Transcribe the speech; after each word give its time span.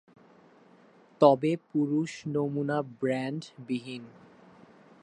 তবে 1.21 1.51
পুরুষ 1.69 2.11
নমুনা 2.27 2.77
ব্রান্ড 2.99 3.41
বিহীন। 3.67 4.03